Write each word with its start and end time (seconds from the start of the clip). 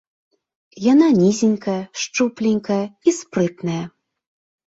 Яна 0.91 1.09
нізенькая, 1.23 1.75
шчупленькая 2.03 2.79
і 3.11 3.13
спрытная. 3.19 3.83